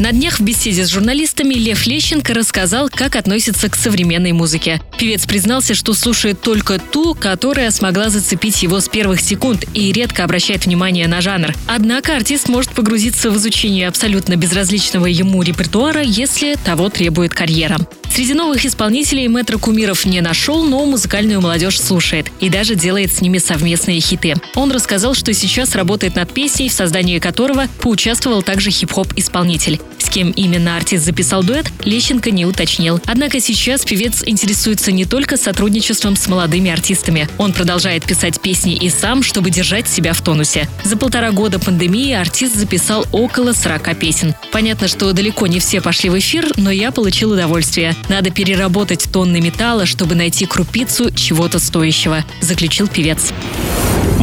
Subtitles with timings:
[0.00, 4.82] На днях в беседе с журналистами Лев Лещенко рассказал, как относится к современной музыке.
[4.98, 10.24] Певец признался, что слушает только ту, которая смогла зацепить его с первых секунд и редко
[10.24, 11.54] обращает внимание на жанр.
[11.68, 17.78] Однако артист может погрузиться в изучение абсолютно безразличного ему репертуара, если того требует карьера.
[18.14, 23.20] Среди новых исполнителей метро кумиров не нашел, но музыкальную молодежь слушает и даже делает с
[23.20, 24.36] ними совместные хиты.
[24.54, 29.80] Он рассказал, что сейчас работает над песней, в создании которого поучаствовал также хип-хоп-исполнитель.
[30.14, 33.00] Кем именно артист записал дуэт, Лещенко не уточнил.
[33.04, 37.28] Однако сейчас певец интересуется не только сотрудничеством с молодыми артистами.
[37.36, 40.68] Он продолжает писать песни и сам, чтобы держать себя в тонусе.
[40.84, 44.36] За полтора года пандемии артист записал около 40 песен.
[44.52, 47.96] Понятно, что далеко не все пошли в эфир, но я получил удовольствие.
[48.08, 53.32] Надо переработать тонны металла, чтобы найти крупицу чего-то стоящего, заключил певец.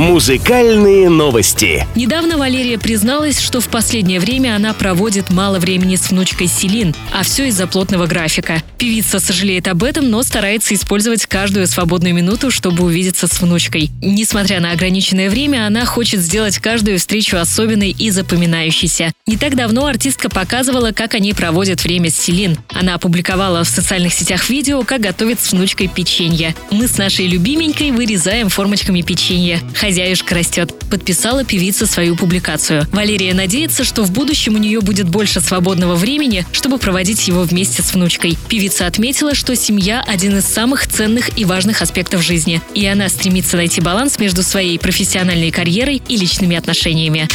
[0.01, 1.85] Музыкальные новости.
[1.93, 7.21] Недавно Валерия призналась, что в последнее время она проводит мало времени с внучкой Селин, а
[7.21, 8.63] все из-за плотного графика.
[8.79, 13.91] Певица сожалеет об этом, но старается использовать каждую свободную минуту, чтобы увидеться с внучкой.
[14.01, 19.11] Несмотря на ограниченное время, она хочет сделать каждую встречу особенной и запоминающейся.
[19.27, 22.57] Не так давно артистка показывала, как они проводят время с Селин.
[22.69, 26.55] Она опубликовала в социальных сетях видео, как готовит с внучкой печенье.
[26.71, 29.61] Мы с нашей любименькой вырезаем формочками печенье.
[29.91, 30.73] Хозяюшка растет.
[30.89, 32.87] Подписала певица свою публикацию.
[32.93, 37.81] Валерия надеется, что в будущем у нее будет больше свободного времени, чтобы проводить его вместе
[37.81, 38.37] с внучкой.
[38.47, 43.57] Певица отметила, что семья– один из самых ценных и важных аспектов жизни, и она стремится
[43.57, 47.27] найти баланс между своей профессиональной карьерой и личными отношениями.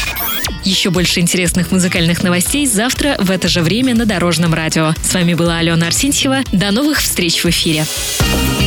[0.64, 4.94] Еще больше интересных музыкальных новостей завтра в это же время на Дорожном радио.
[5.02, 6.38] С вами была Алена Арсентьева.
[6.52, 7.84] До новых встреч в эфире.